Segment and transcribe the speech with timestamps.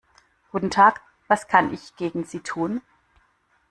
[0.51, 2.81] Guten Tag, was kann ich gegen Sie tun?